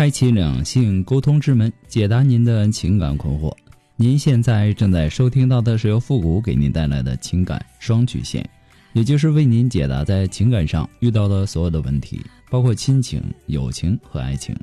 [0.00, 3.54] 开启两性沟通之门，解答您的情感困惑。
[3.96, 8.42] 您现在正在收听到的是由复古给您带来的情感双曲线，
[8.94, 12.18] 也就是为您解答在情感上遇到的所有的问题，
[12.48, 14.56] 包括亲情、友情和爱情。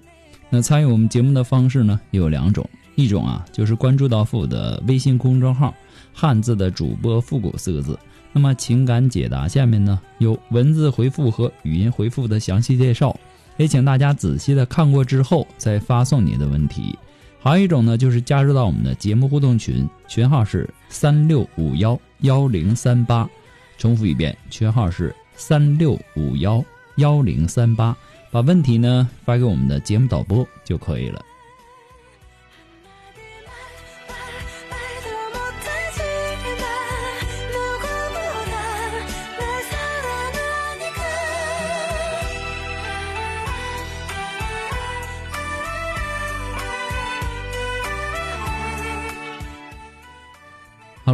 [0.49, 5.71] 那参与我们节目的方式呢，有两种，一种啊就是关注到复古的微信公众号
[6.11, 7.95] “汉字的主播复古”四个字，
[8.33, 13.15] 那么情感解答下面呢有文字回复和语音回复的详细介绍。
[13.57, 16.97] 也请大家仔细的看过之后再发送你的问题。
[17.39, 23.29] 还有一种呢，就是加入到我们的节目互动群，群号是三六五幺幺零三八。
[23.77, 26.63] 重复一遍，群号是三六五幺
[26.97, 27.95] 幺零三八。
[28.31, 31.21] 把问题呢发给我们的节目导播就可以了。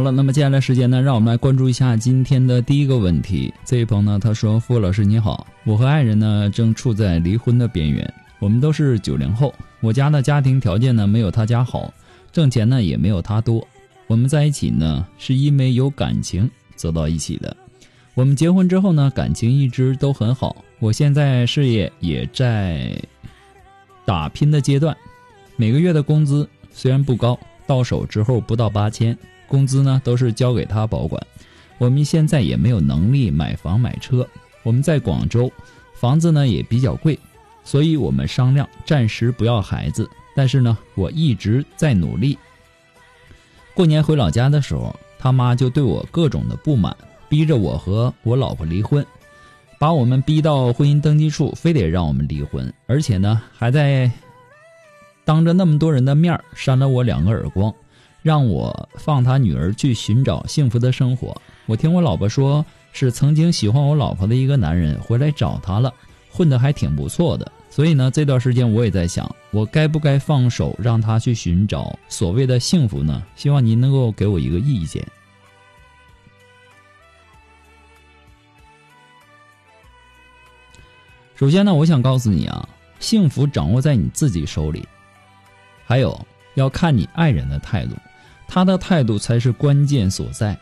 [0.04, 3.52] 了，那么接下来时间呢，让我们来关注一下今天的第一个问题。
[3.64, 8.12] 这位朋友呢，他说：“傅老师你好，我和爱人呢正处在离婚的边缘。
[8.38, 11.90] 我们都是九零后，我家的家庭条件呢没有他家好，
[12.30, 13.66] 挣钱呢也没有他多。
[14.06, 17.56] 我们在一起呢是因为有感情走到一起的。
[18.12, 20.62] 我们结婚之后呢，感情一直都很好。
[20.80, 22.94] 我现在事业也在
[24.04, 24.94] 打拼的阶段，
[25.56, 29.16] 每个月的工资虽然不高，到手之后不到八千。”
[29.54, 31.24] 工资呢都是交给他保管，
[31.78, 34.28] 我们现在也没有能力买房买车。
[34.64, 35.48] 我们在广州，
[35.94, 37.16] 房子呢也比较贵，
[37.62, 40.10] 所以我们商量暂时不要孩子。
[40.34, 42.36] 但是呢，我一直在努力。
[43.74, 46.96] 过年回老家的时候，他妈就对我各种的不满，
[47.28, 49.06] 逼着我和我老婆离婚，
[49.78, 54.10] 把我们逼到婚姻登记处，非得让我们离婚，而且呢还在
[55.24, 57.72] 当着那么多人的面扇了我两个耳光。
[58.24, 61.38] 让我放他女儿去寻找幸福的生活。
[61.66, 65.92] 我听我老婆说，是曾经喜欢我老婆的一个男人回来找她了，
[66.30, 67.52] 混得还挺不错的。
[67.68, 73.22] 所以呢，这段时间我也在想，我该不该放手让他去寻找所谓的幸福呢？
[73.36, 75.06] 希望您能够给我一个意见。
[81.36, 82.66] 首先呢，我想告诉你啊，
[83.00, 84.82] 幸福掌握在你自己手里，
[85.84, 86.18] 还有
[86.54, 87.94] 要看你爱人的态度。
[88.46, 90.58] 他的态度才是关键所在。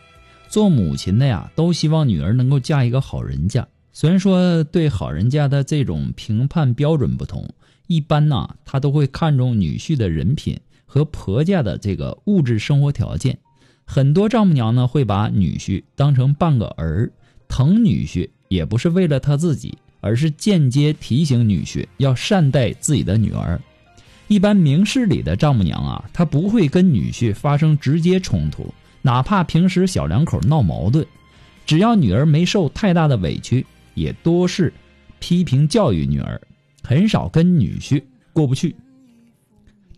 [0.48, 3.66] 做母亲的呀，都希望女儿能够嫁一个好人家。
[3.93, 7.48] 虽然说对好人家的这种评判标准不同，
[7.87, 13.38] 一般呢，他都会看重女婿的人品和婆家的这个物质生活条件。
[13.84, 17.10] 很多丈母娘呢，会把女婿当成半个儿，
[17.49, 23.60] 疼女婿也不是为了他自己，而是间接提醒女婿要善待自己的女儿。
[24.32, 28.72] 一般明事理的丈母娘啊，她不会跟女婿发生直接冲突，
[29.03, 31.04] 哪怕平时小两口闹矛盾，
[31.66, 34.72] 只要女儿没受太大的委屈，也多是
[35.19, 36.41] 批评教育女儿，
[36.82, 38.75] 很少跟女婿过不去。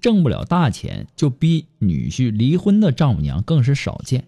[0.01, 4.25] 挣不了大钱就逼女婿离婚的丈母娘更是少见。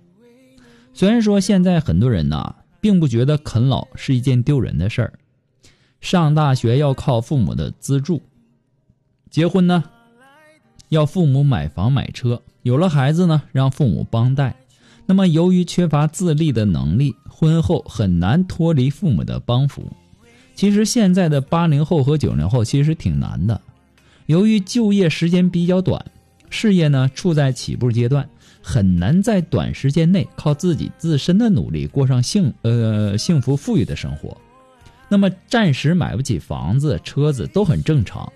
[0.95, 5.13] 虽然说现在很多人呐，并不觉得啃老是一件丢人的事儿，
[6.01, 8.23] 上大学要靠父母的资助，
[9.31, 9.83] 结婚呢。
[10.89, 14.57] 要父母买房买车，有了孩子呢，让父母帮带。
[15.07, 19.91] 那么，由于缺乏自立的能力，婚后很难脱离父母的帮扶。
[20.55, 23.61] 其实，现在的八零后和九零后其实挺难的。
[24.27, 26.05] 由于就业时间比较短，
[26.51, 28.29] 事业呢处在起步阶段，
[28.63, 34.37] 很难在短时间内靠自己自身的努力过上幸呃幸福富裕的生活。
[35.09, 38.33] 那么，暂时买不起房子、车子都很正常。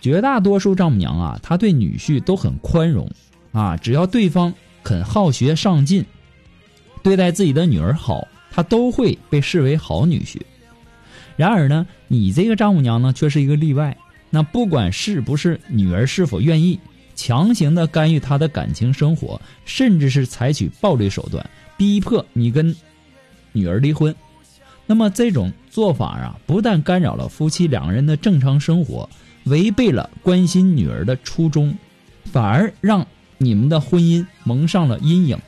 [0.00, 3.10] 绝大多数丈母娘啊，她对女婿都很宽容，
[3.52, 4.52] 啊，只要对方
[4.82, 6.04] 肯好学上进，
[7.02, 10.40] 对待自己的女儿好，她都会被视为好女婿。
[11.36, 13.96] 然而呢，你这个丈母娘呢，却是一个例外。
[14.30, 16.78] 那不管是不是女儿是否愿意，
[17.14, 22.74] 强行的干预她的感情生活，甚至是采取暴力手段逼迫你跟
[23.52, 24.14] 女儿离婚，
[24.84, 29.08] 那么这种做法啊，不但干扰了夫妻两个人的正常生活，
[29.48, 31.76] 违背了关心女儿的初衷，
[32.24, 33.06] 反而让
[33.36, 35.38] 你们的婚姻蒙上了阴影。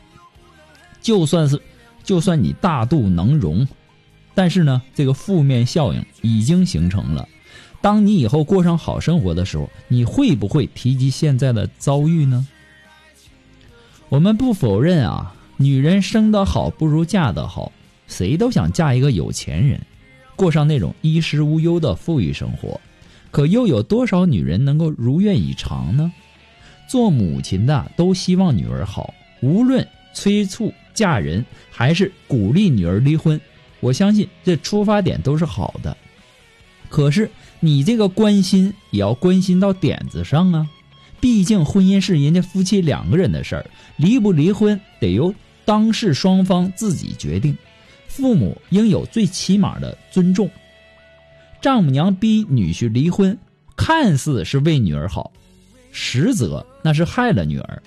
[1.00, 1.60] 就算是，
[2.04, 3.66] 就算你大度能容，
[4.34, 7.26] 但是呢，这个负面效应已经形成了。
[7.80, 12.46] 当你以后过上好生活的时候，你会不会提及现在的遭遇呢？
[14.10, 17.72] 我们不否认啊，女人生得好不如嫁得好。
[18.06, 19.80] 谁都想嫁一个有钱人，
[20.34, 22.80] 过上那种衣食无忧的富裕生活，
[23.30, 26.12] 可又有多少女人能够如愿以偿呢？
[26.88, 33.40] 做母亲的都希望女儿好，无论催促嫁人还是鼓励女儿离婚，
[33.78, 35.96] 我相信这出发点都是好的。
[36.88, 37.30] 可是
[37.60, 40.68] 你这个关心也要关心到点子上啊，
[41.20, 43.64] 毕竟婚姻是人家夫妻两个人的事儿，
[43.96, 45.32] 离不离婚得由
[45.64, 47.56] 当事双方自己决定。
[48.08, 50.50] 父母应有最起码的尊重。
[51.60, 53.36] 丈母娘逼女婿离婚，
[53.76, 55.30] 看似是为女儿好，
[55.92, 57.82] 实则那是害了女儿。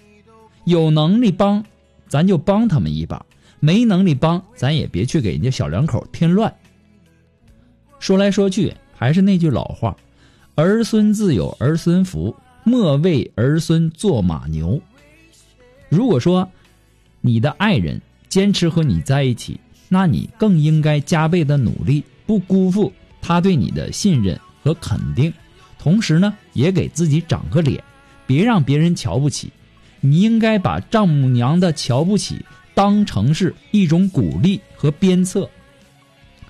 [0.66, 1.64] 有能力帮，
[2.08, 3.26] 咱就帮他们一把；
[3.60, 6.54] 没能力帮，咱也别去给人家小两口添乱。
[8.00, 9.96] 说来说去，还是那句老话：
[10.56, 14.80] 儿孙自有儿孙福，莫为儿孙做马牛。
[15.90, 16.48] 如果说
[17.22, 19.60] 你的爱人坚持和你在一起，
[19.90, 22.92] 那你更应该加倍的努力，不辜负
[23.24, 25.34] 他对你的信任和肯定。
[25.80, 27.84] 同时呢，也给自己长个脸，
[28.28, 29.50] 别让别人瞧不起。
[30.02, 35.50] 你应该把丈母娘的瞧不起当成是一种鼓励和鞭策，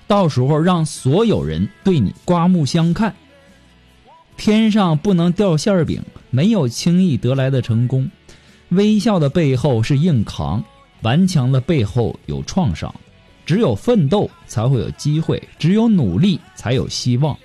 [0.06, 3.14] 到时候让所有人对你刮目相看。
[4.36, 8.10] 天上不能掉馅饼，没有轻易得来的成功。
[8.70, 10.64] 微笑的背后是硬扛，
[11.02, 12.92] 顽强的背后有创伤。
[13.44, 17.36] 只有奋斗才会有机会，只有努力才有希望。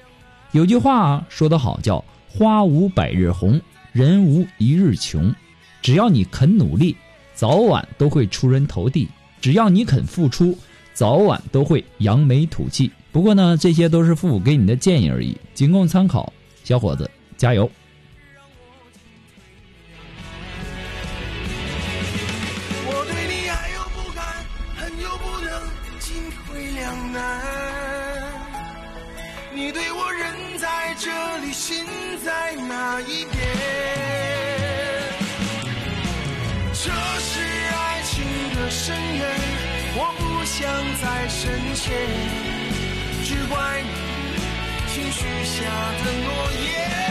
[0.52, 3.60] 有句话说得好，叫“花无百日红，
[3.92, 5.34] 人无一日穷”。
[5.82, 6.96] 只要你肯努力，
[7.34, 9.08] 早晚都会出人头地；
[9.40, 10.58] 只要你肯付出，
[10.94, 12.92] 早晚都会扬眉吐气。
[13.12, 16.32] 不过呢，这些都是父母给你的建议而已，仅供参考。
[16.64, 17.70] 小伙子，加油！
[31.60, 31.86] 心
[32.24, 33.38] 在哪一边？
[36.72, 36.90] 这
[37.20, 37.42] 是
[37.76, 38.24] 爱情
[38.56, 39.28] 的深渊，
[39.94, 40.58] 我不想
[41.02, 41.92] 再深陷，
[43.26, 43.92] 只怪你
[44.88, 45.58] 轻许下
[46.02, 46.28] 的诺
[46.64, 47.09] 言。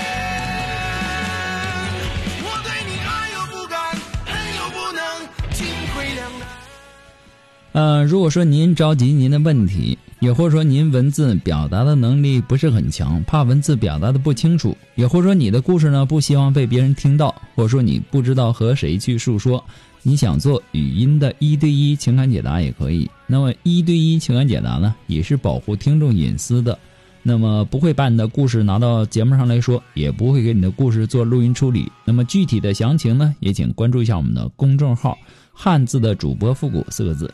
[7.81, 9.97] 嗯，如果说您着急您的问题。
[10.19, 19.65] 也或者说您文字表达的能力不是很强，怕文字表达的不清楚；也或者说你的故事呢不希望被别人听到，或者说你不知道和谁去诉说，
[20.03, 23.09] 你想做语音的一对一情感解答也可以。
[23.29, 26.77] 那么一对一情感解答呢，也是保护听众隐私的，
[27.23, 31.89] 那么不会把你的故事拿到节目上来说，也不会给你的故事做录音处理。
[32.05, 35.17] 那么具体的详情呢，也请关注一下我们的公众号
[35.55, 37.33] “汉字的主播复古”四个字。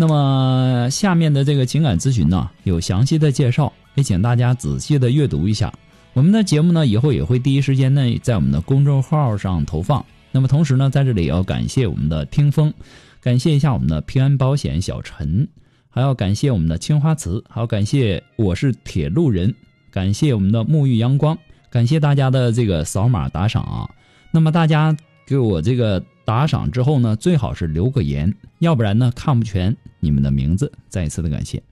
[0.00, 5.72] 那么下面的这个情感咨询呢，有详细的介绍，也请大家仔细的阅读一下。
[6.12, 10.04] 我们的节目呢，以后也会第一时间内在我们的公众号上投放。
[10.30, 12.72] 那么同时呢，在这里也要感谢我们的听风，
[13.20, 15.48] 感谢一下我们的平安保险小陈，
[15.90, 19.52] 还要感谢我们的青花瓷，还要感谢我是铁路人，
[19.90, 21.36] 感谢我们的沐浴阳光，
[21.70, 23.90] 感谢大家的这个扫码打赏啊。
[24.30, 24.96] 那么大家
[25.28, 29.76] 给我这个打赏之后呢，最好是留个言，要不然呢看不全。
[30.00, 31.62] 你们的名字，再一次的感谢。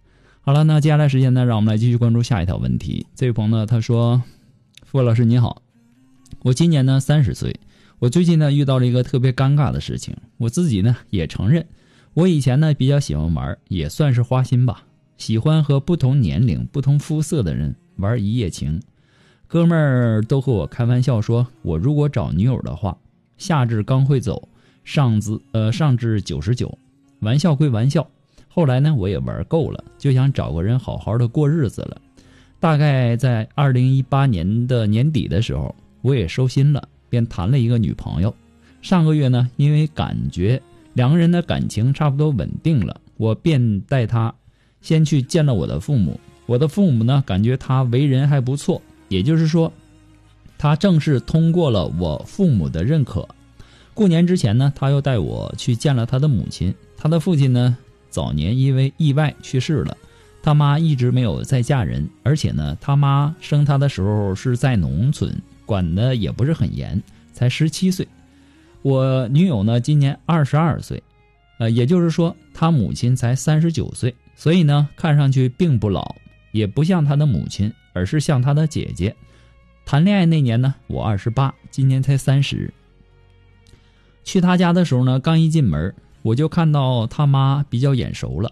[0.43, 3.07] 好了，那接下来时间呢，让我们来继续关注下一条问题。
[3.15, 4.23] 这位朋友呢，他说
[4.85, 5.63] ：“付老师你好，
[6.43, 7.59] 我今年呢三十岁，
[7.99, 10.15] 我最近呢遇到了一个特别尴尬的事情。
[10.37, 11.67] 我自己呢也承认，
[12.13, 14.83] 我以前呢比较喜欢玩，也算是花心吧，
[15.17, 18.83] 喜欢和不同年龄、不同肤色的人玩一夜情。
[19.47, 22.99] 哥们儿都和我开玩笑说，我如果找女友的话，
[23.39, 24.49] 下至刚会走，
[24.85, 26.77] 上至呃上至九十九。”
[27.21, 28.07] 玩笑归玩笑，
[28.49, 32.01] 后来呢，我也玩够了，就想找个人好好的过日子了。
[32.61, 38.35] 大概在二零一八年的年底的时候，我也收心了，便谈了一个女朋友。
[38.83, 40.61] 上个月呢，因为感觉
[40.93, 44.33] 两个人的感情差不多稳定了，我便带她
[44.81, 46.21] 先去见了我的父母。
[46.47, 49.73] 我的父母呢，感觉他为人还不错，也就是说，
[50.59, 53.27] 他正式通过了我父母的认可。
[53.95, 56.75] 过年之前呢，他又带我去见了他的母亲。
[56.97, 57.77] 他的父亲呢，
[58.11, 59.97] 早年因为意外去世了。
[60.43, 65.35] 他妈一直没有再嫁人，而且呢，他妈生他的时候是在农村，
[65.65, 68.07] 管的也不是很严，才十七岁。
[68.83, 71.03] 我女友呢，今年二十二岁，
[71.59, 76.15] 呃，也就是说，他母亲才三十九岁，所以呢，看上去并不老，
[76.53, 79.13] 也不像他的母亲，而是像他的姐姐。
[79.87, 82.75] 谈恋爱那年呢，我二十八，今年才三十。
[84.25, 88.51] 去他家的时候呢，刚一进门，我就看到他妈比较眼熟了，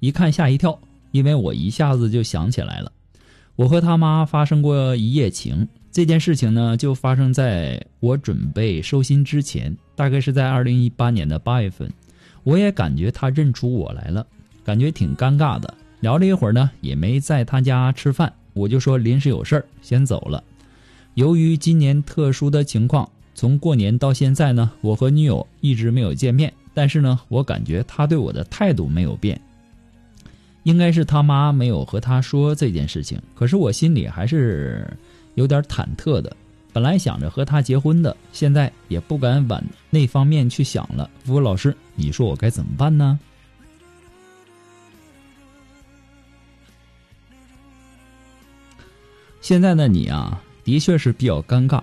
[0.00, 0.78] 一看吓一跳，
[1.10, 2.92] 因为我一下子就想起来了，
[3.56, 5.66] 我和他妈发生过一夜情。
[5.90, 11.90] 这件事情呢，就发生在我准备收心之前，大概是在二零一八年的八月份。
[12.42, 14.26] 我也感觉他认出我来了，
[14.62, 15.72] 感觉挺尴尬的。
[16.00, 20.44] 聊了一会儿呢，也没在他家吃饭，我就说临时有事儿先走了。
[21.14, 23.08] 由于今年特殊的情况。
[23.36, 29.40] 从过年到现在呢，我和女友一直没有见面，但是呢，我感觉他对我的态度没有变。
[30.62, 34.88] 应该是他妈没有和他说这件事情，可是我心里还是
[35.34, 36.34] 有点忐忑的。
[36.72, 41.10] 本来想着和他结婚的，现在也不敢往那方面去想了。
[41.24, 43.18] 不过老师，你说我该怎么办呢？
[49.40, 51.80] 现在的你啊，的确是比较尴尬。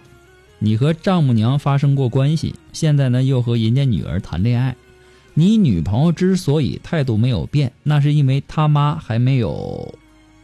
[0.60, 4.76] 你和丈母娘发生过关系，现在呢又和人家女儿谈恋爱。
[5.34, 9.98] 你女朋友之所以态度没有变，那是因为他妈还没有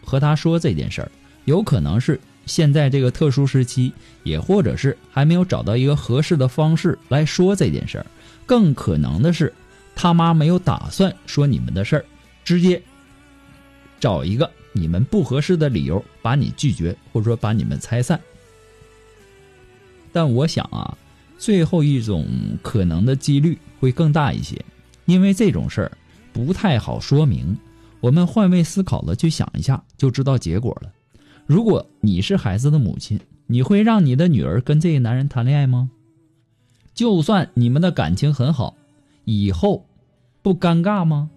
[0.03, 1.11] 和他说这件事儿，
[1.43, 3.91] 有可能是现在这个特殊时期，
[4.23, 8.05] 也或者是还没有找到一个合适的方式来说这件事儿。
[8.45, 9.53] 更可能的是，
[9.93, 12.05] 他妈没有打算说你们的事儿，
[12.45, 12.81] 直接
[13.99, 18.19] 找一个你们不合适的理由把你拒绝，或者说把你们拆散。
[20.11, 20.97] 但我想啊，
[21.37, 22.25] 最后一种
[22.61, 24.63] 可能的几率会更大一些，
[25.05, 25.91] 因为这种事儿
[26.31, 27.57] 不太好说明。
[27.99, 30.93] 我们换位思考的去想一下，就知道结果了。
[31.45, 35.89] 如果你是孩子的母亲，你会让你的女儿跟这个男人谈恋爱吗？
[36.93, 38.75] 就算你们的感情很好，
[39.25, 39.85] 以后
[40.41, 41.29] 不尴尬吗？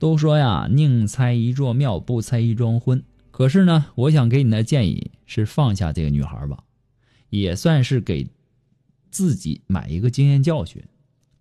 [0.00, 3.04] 都说呀，宁拆一座庙，不拆一桩婚。
[3.30, 6.64] 可是呢，我想给你的建议是放下这个女孩吧。
[7.28, 8.26] 也算是给
[9.10, 10.82] 自己买一个经验教训，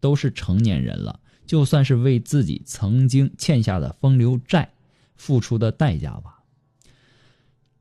[0.01, 4.69] 都是成年人了，就算是为自己曾经欠下的风流债
[5.15, 6.43] 付出的代价吧。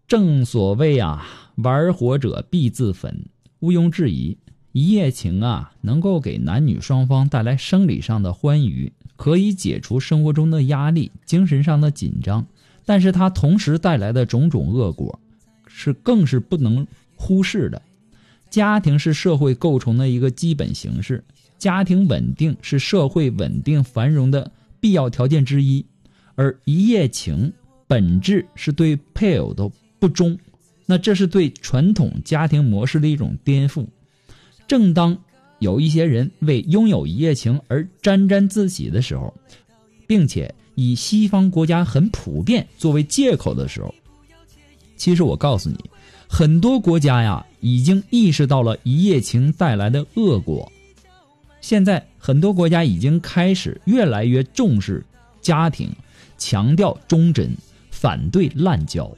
[0.06, 3.26] 正所谓啊，玩火者必自焚，
[3.58, 4.38] 毋庸置疑，
[4.70, 12.46] 一夜情啊，能够给男女双方带来生理上的欢愉，可以解除生活中的压力、精神上的紧张，
[12.86, 15.18] 但是它同时带来的种种恶果，
[15.66, 17.82] 是更是不能忽视的。
[18.48, 21.24] 家庭是社会构成的一个基本形式，
[21.58, 25.84] 家庭稳定是社会稳定繁荣的必要条件之一，
[26.36, 27.52] 而一夜情
[27.88, 30.38] 本质是对配偶的不忠，
[30.86, 33.86] 那这是对传统家庭模式的一种颠覆。
[34.68, 35.18] 正当
[35.58, 39.34] 有一些人为拥有一夜情而沾沾自喜的时候，
[40.06, 43.94] 并且以西方国家很普遍作为借口的时候，
[44.96, 45.78] 其实我告诉你。
[46.30, 50.70] 很多国家呀，已经意识到了一夜情带来的恶果。
[51.62, 55.02] 现在很多国家已经开始越来越重视
[55.40, 55.90] 家庭，
[56.36, 57.50] 强调忠贞，
[57.90, 59.10] 反对滥交。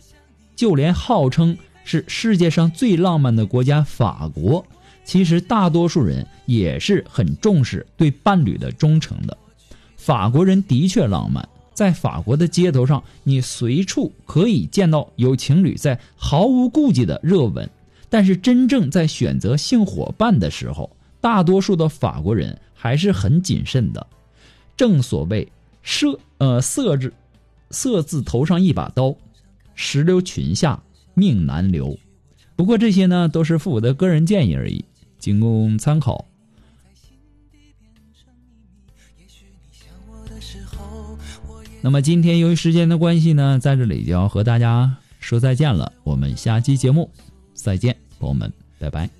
[0.54, 4.64] 就连号称是世界上最浪漫的国家法国，
[5.04, 9.36] 其实大多数人也是很重视对伴侣的忠诚的。
[9.96, 11.46] 法国人的确浪漫。
[11.72, 17.70] 在法国的街头上，你随处可以见到有情侣在毫无顾忌的热吻，
[18.10, 24.06] 但是真正在选择性伙伴的时候，大多数的法国人还是很谨慎的。
[24.76, 25.50] 正所谓
[25.82, 27.10] “色呃色字
[27.70, 29.16] 色字头上一把刀，
[29.74, 30.82] 石榴裙下
[31.14, 31.98] 命难留”。
[32.56, 34.84] 不过这些呢，都是父母的个人建议而已，
[35.20, 36.26] 仅供参考。
[41.82, 45.92] 那么今天由于时间的关系呢，在这里就要和大家说再见了。
[46.02, 47.10] 我们下期节目
[47.54, 49.19] 再见，朋友们，拜拜。